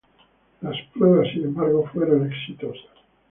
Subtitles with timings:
[0.61, 2.89] Las pruebas, sin embargo, fueron exitosas.